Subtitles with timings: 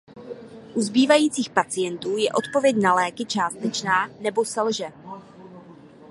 [0.75, 4.85] U zbývajících pacientů je odpověď na léky částečná nebo selže.